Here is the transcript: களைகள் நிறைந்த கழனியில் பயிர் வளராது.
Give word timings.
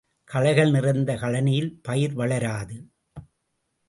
களைகள் 0.23 0.71
நிறைந்த 0.71 1.15
கழனியில் 1.15 1.79
பயிர் 1.81 2.13
வளராது. 2.13 2.77